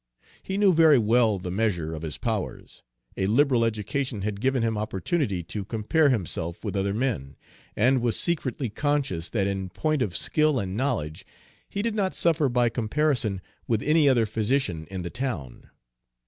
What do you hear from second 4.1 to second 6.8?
had given him opportunity to compare himself with